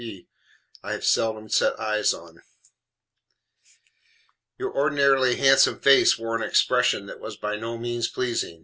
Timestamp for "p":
0.01-0.27